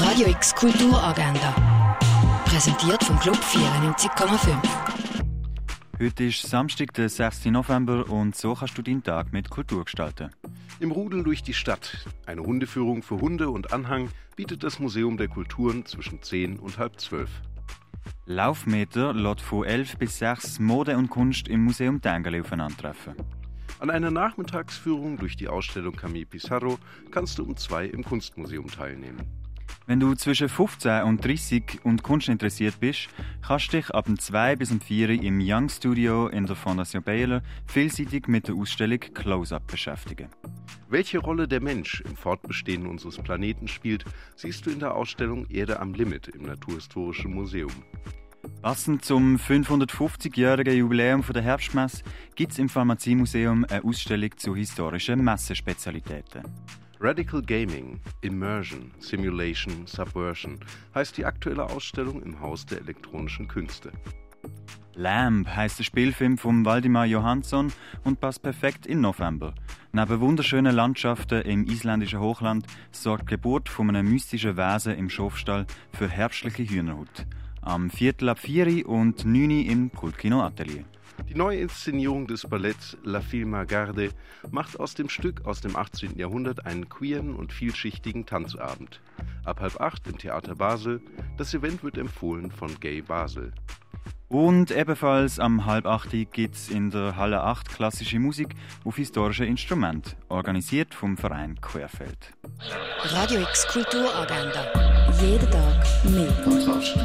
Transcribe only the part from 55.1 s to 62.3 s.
Messespezialitäten. Radical Gaming, Immersion, Simulation, Subversion heißt die aktuelle Ausstellung